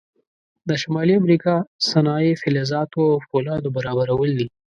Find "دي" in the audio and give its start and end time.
4.39-4.47